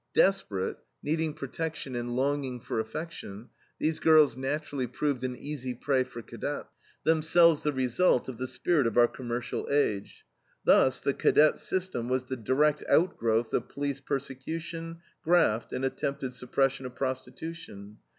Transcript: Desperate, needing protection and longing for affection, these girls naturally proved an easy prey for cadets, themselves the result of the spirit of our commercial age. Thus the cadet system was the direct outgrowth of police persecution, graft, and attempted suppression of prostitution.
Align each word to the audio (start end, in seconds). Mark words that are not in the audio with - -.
Desperate, 0.15 0.77
needing 1.03 1.31
protection 1.31 1.95
and 1.95 2.15
longing 2.15 2.59
for 2.59 2.79
affection, 2.79 3.49
these 3.77 3.99
girls 3.99 4.35
naturally 4.35 4.87
proved 4.87 5.23
an 5.23 5.35
easy 5.37 5.75
prey 5.75 6.03
for 6.03 6.23
cadets, 6.23 6.69
themselves 7.03 7.61
the 7.61 7.71
result 7.71 8.27
of 8.27 8.39
the 8.39 8.47
spirit 8.47 8.87
of 8.87 8.97
our 8.97 9.07
commercial 9.07 9.67
age. 9.69 10.25
Thus 10.65 11.01
the 11.01 11.13
cadet 11.13 11.59
system 11.59 12.09
was 12.09 12.23
the 12.23 12.35
direct 12.35 12.81
outgrowth 12.89 13.53
of 13.53 13.69
police 13.69 13.99
persecution, 14.01 14.97
graft, 15.23 15.71
and 15.71 15.85
attempted 15.85 16.33
suppression 16.33 16.87
of 16.87 16.95
prostitution. 16.95 17.97